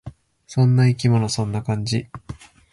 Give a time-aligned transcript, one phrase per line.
[0.47, 1.29] そんな生き物。
[1.29, 2.07] そんな感じ。